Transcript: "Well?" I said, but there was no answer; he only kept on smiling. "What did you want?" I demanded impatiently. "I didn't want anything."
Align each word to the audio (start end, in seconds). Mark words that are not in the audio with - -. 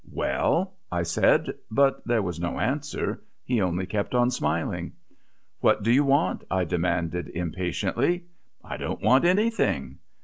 "Well?" 0.11 0.73
I 0.91 1.03
said, 1.03 1.53
but 1.69 2.01
there 2.07 2.23
was 2.23 2.39
no 2.39 2.59
answer; 2.59 3.21
he 3.43 3.61
only 3.61 3.85
kept 3.85 4.15
on 4.15 4.31
smiling. 4.31 4.93
"What 5.59 5.83
did 5.83 5.93
you 5.93 6.05
want?" 6.05 6.43
I 6.49 6.63
demanded 6.63 7.29
impatiently. 7.29 8.25
"I 8.63 8.77
didn't 8.77 9.03
want 9.03 9.25
anything." 9.25 9.99